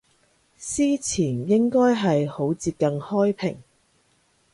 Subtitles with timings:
[0.57, 3.61] 司前應該係好接近開平